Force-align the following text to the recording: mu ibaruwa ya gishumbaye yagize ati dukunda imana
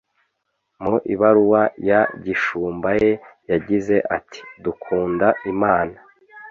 mu 0.83 0.95
ibaruwa 1.13 1.61
ya 1.89 2.01
gishumbaye 2.25 3.09
yagize 3.51 3.95
ati 4.17 4.39
dukunda 4.63 5.27
imana 5.51 5.97